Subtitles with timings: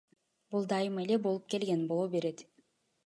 [0.53, 2.43] Бул дайыма эле болуп келген, боло берет.